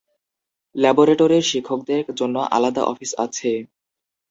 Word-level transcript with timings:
ল্যাবরেটরির 0.75 1.45
শিক্ষকদের 1.51 2.03
জন্য 2.19 2.35
আলাদা 2.51 2.83
অফিস 2.83 3.11
আছে। 3.25 3.51